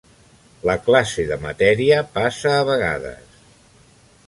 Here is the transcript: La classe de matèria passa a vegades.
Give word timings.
La 0.69 0.75
classe 0.87 1.25
de 1.31 1.37
matèria 1.43 2.01
passa 2.17 2.55
a 2.57 2.65
vegades. 2.73 3.39